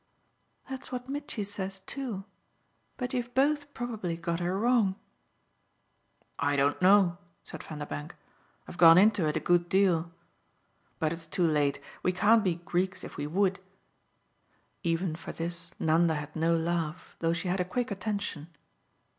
"That's 0.67 0.91
what 0.91 1.09
Mitchy 1.09 1.43
says 1.43 1.81
too. 1.81 2.23
But 2.97 3.13
you've 3.13 3.35
both 3.35 3.71
probably 3.75 4.17
got 4.17 4.39
her 4.39 4.57
wrong." 4.57 4.95
"I 6.39 6.55
don't 6.55 6.81
know," 6.81 7.19
said 7.43 7.61
Vanderbank 7.61 8.15
"I've 8.67 8.79
gone 8.79 8.97
into 8.97 9.27
it 9.27 9.37
a 9.37 9.39
good 9.39 9.69
deal. 9.69 10.09
But 10.97 11.13
it's 11.13 11.27
too 11.27 11.45
late. 11.45 11.79
We 12.01 12.13
can't 12.13 12.43
be 12.43 12.55
Greeks 12.55 13.03
if 13.03 13.15
we 13.15 13.27
would." 13.27 13.59
Even 14.81 15.15
for 15.15 15.33
this 15.33 15.69
Nanda 15.77 16.15
had 16.15 16.35
no 16.35 16.55
laugh, 16.57 17.15
though 17.19 17.31
she 17.33 17.47
had 17.47 17.59
a 17.59 17.63
quick 17.63 17.91
attention. 17.91 18.47